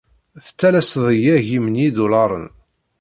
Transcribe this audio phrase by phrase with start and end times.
[0.45, 2.47] Tettalaseḍ-iyi agim n yidulaṛen.